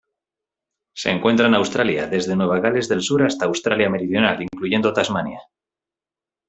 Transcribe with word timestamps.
Se 0.95 1.11
encuentra 1.11 1.45
en 1.45 1.53
Australia: 1.53 2.07
desde 2.07 2.35
Nueva 2.35 2.59
Gales 2.59 2.89
del 2.89 3.03
Sur 3.03 3.21
hasta 3.21 3.45
Australia 3.45 3.87
Meridional, 3.87 4.41
incluyendo 4.41 4.93
Tasmania. 4.93 5.41